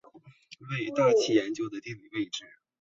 [0.71, 2.43] 为大气研究的理想位置。